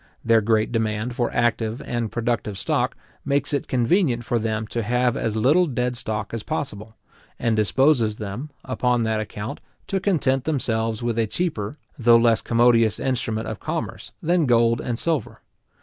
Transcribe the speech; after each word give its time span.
Their 0.25 0.41
great 0.41 0.71
demand 0.71 1.15
for 1.15 1.31
active 1.31 1.79
and 1.83 2.11
productive 2.11 2.57
stock 2.57 2.97
makes 3.23 3.53
it 3.53 3.67
convenient 3.67 4.23
for 4.25 4.39
them 4.39 4.65
to 4.69 4.81
have 4.81 5.15
as 5.15 5.35
little 5.35 5.67
dead 5.67 5.95
stock 5.95 6.33
as 6.33 6.41
possible, 6.41 6.95
and 7.37 7.55
disposes 7.55 8.15
them, 8.15 8.49
upon 8.65 9.03
that 9.03 9.19
account, 9.19 9.59
to 9.85 9.99
content 9.99 10.45
themselves 10.45 11.03
with 11.03 11.19
a 11.19 11.27
cheaper, 11.27 11.75
though 11.99 12.17
less 12.17 12.41
commodious 12.41 12.99
instrument 12.99 13.47
of 13.47 13.59
commerce, 13.59 14.11
than 14.23 14.47
gold 14.47 14.81
and 14.81 14.97
silver. 14.97 15.37